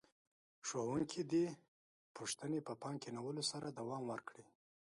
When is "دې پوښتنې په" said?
1.31-2.73